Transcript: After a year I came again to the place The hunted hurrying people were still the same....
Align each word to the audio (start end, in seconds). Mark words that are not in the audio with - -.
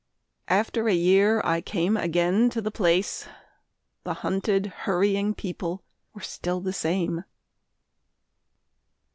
After 0.47 0.89
a 0.89 0.95
year 0.95 1.41
I 1.45 1.61
came 1.61 1.95
again 1.95 2.49
to 2.49 2.59
the 2.59 2.71
place 2.71 3.27
The 4.03 4.15
hunted 4.15 4.65
hurrying 4.65 5.35
people 5.35 5.83
were 6.15 6.21
still 6.21 6.59
the 6.59 6.73
same.... 6.73 7.23